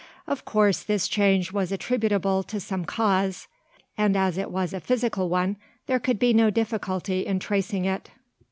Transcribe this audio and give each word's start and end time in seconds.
Of 0.25 0.45
coarse 0.45 0.81
this 0.81 1.07
change 1.07 1.51
was 1.51 1.71
attributable 1.71 2.41
to 2.41 2.59
some 2.59 2.85
cause; 2.85 3.47
and 3.95 4.17
as 4.17 4.35
it 4.39 4.49
was 4.49 4.73
a 4.73 4.79
physical 4.79 5.29
one, 5.29 5.57
there 5.85 5.99
could 5.99 6.17
be 6.17 6.33
no 6.33 6.49
difficulty 6.49 7.23
in 7.23 7.37
tracing 7.37 7.85
it. 7.85 8.09